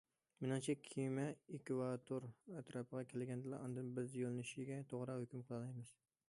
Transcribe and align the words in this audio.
مېنىڭچە، 0.43 0.73
كېمە 0.85 1.25
ئېكۋاتور 1.57 2.25
ئەتراپىغا 2.61 3.05
كەلگەندىلا 3.13 3.61
ئاندىن 3.67 3.93
بىز 4.01 4.17
يۆلىنىشكە 4.23 4.81
توغرا 4.95 5.21
ھۆكۈم 5.21 5.47
قىلالايمىز. 5.47 5.95